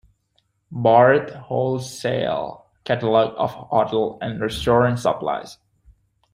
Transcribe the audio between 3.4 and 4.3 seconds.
hotel